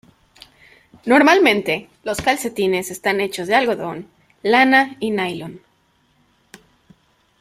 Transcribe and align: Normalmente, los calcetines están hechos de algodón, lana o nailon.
Normalmente, 1.05 1.87
los 2.03 2.19
calcetines 2.23 2.89
están 2.89 3.21
hechos 3.21 3.47
de 3.47 3.53
algodón, 3.53 4.07
lana 4.41 4.97
o 4.99 5.11
nailon. 5.13 5.61